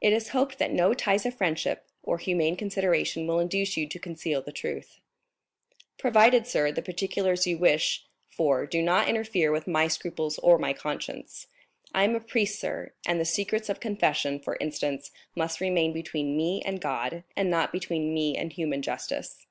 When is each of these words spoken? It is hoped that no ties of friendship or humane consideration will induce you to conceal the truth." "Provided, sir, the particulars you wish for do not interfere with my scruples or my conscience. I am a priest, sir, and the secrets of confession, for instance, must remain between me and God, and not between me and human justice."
It 0.00 0.14
is 0.14 0.30
hoped 0.30 0.56
that 0.58 0.72
no 0.72 0.94
ties 0.94 1.26
of 1.26 1.34
friendship 1.34 1.84
or 2.02 2.16
humane 2.16 2.56
consideration 2.56 3.26
will 3.26 3.40
induce 3.40 3.76
you 3.76 3.86
to 3.86 3.98
conceal 3.98 4.40
the 4.40 4.52
truth." 4.52 5.00
"Provided, 5.98 6.46
sir, 6.46 6.72
the 6.72 6.80
particulars 6.80 7.46
you 7.46 7.58
wish 7.58 8.06
for 8.30 8.64
do 8.64 8.80
not 8.80 9.06
interfere 9.06 9.52
with 9.52 9.66
my 9.66 9.86
scruples 9.86 10.38
or 10.38 10.56
my 10.58 10.72
conscience. 10.72 11.46
I 11.94 12.04
am 12.04 12.16
a 12.16 12.20
priest, 12.20 12.58
sir, 12.58 12.94
and 13.06 13.20
the 13.20 13.26
secrets 13.26 13.68
of 13.68 13.80
confession, 13.80 14.40
for 14.40 14.56
instance, 14.62 15.10
must 15.36 15.60
remain 15.60 15.92
between 15.92 16.38
me 16.38 16.62
and 16.64 16.80
God, 16.80 17.22
and 17.36 17.50
not 17.50 17.70
between 17.70 18.14
me 18.14 18.38
and 18.38 18.50
human 18.50 18.80
justice." 18.80 19.46